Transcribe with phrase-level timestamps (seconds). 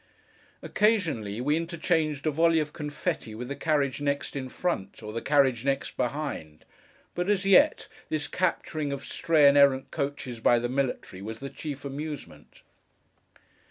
[0.63, 5.21] Occasionally, we interchanged a volley of confétti with the carriage next in front, or the
[5.21, 6.65] carriage next behind;
[7.13, 11.51] but as yet, this capturing of stray and errant coaches by the military, was the
[11.51, 12.63] chief amusement.